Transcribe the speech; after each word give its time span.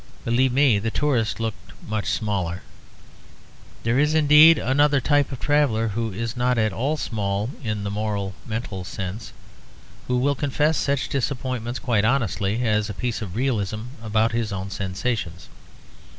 Believe 0.25 0.51
me, 0.51 0.79
the 0.79 0.89
tourist 0.89 1.39
looked 1.39 1.73
much 1.87 2.07
smaller. 2.07 2.63
There 3.83 3.99
is 3.99 4.15
indeed 4.15 4.57
another 4.57 4.99
type 4.99 5.31
of 5.31 5.39
traveller, 5.39 5.89
who 5.89 6.11
is 6.11 6.35
not 6.35 6.57
at 6.57 6.73
all 6.73 6.97
small 6.97 7.51
in 7.63 7.83
the 7.83 7.91
moral 7.91 8.33
mental 8.47 8.83
sense, 8.83 9.31
who 10.07 10.17
will 10.17 10.33
confess 10.33 10.75
such 10.77 11.07
disappointments 11.07 11.77
quite 11.77 12.03
honestly, 12.03 12.63
as 12.63 12.89
a 12.89 12.95
piece 12.95 13.21
of 13.21 13.35
realism 13.35 13.81
about 14.01 14.31
his 14.31 14.51
own 14.51 14.71
sensations. 14.71 15.49